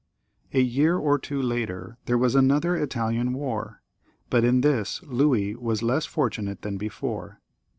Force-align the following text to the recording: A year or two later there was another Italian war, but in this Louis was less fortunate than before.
A 0.51 0.61
year 0.61 0.97
or 0.97 1.19
two 1.19 1.39
later 1.39 1.99
there 2.05 2.17
was 2.17 2.33
another 2.33 2.75
Italian 2.75 3.33
war, 3.33 3.83
but 4.31 4.43
in 4.43 4.61
this 4.61 4.99
Louis 5.03 5.55
was 5.55 5.83
less 5.83 6.07
fortunate 6.07 6.63
than 6.63 6.77
before. 6.77 7.39